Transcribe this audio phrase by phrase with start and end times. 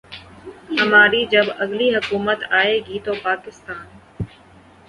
[0.79, 3.85] ہماری جب اگلی حکومت آئے گی تو پاکستان